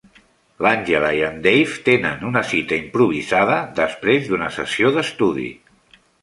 [0.65, 5.47] L'Angela i en Dave tenen una cita improvisada després d'una sessió d'estudi.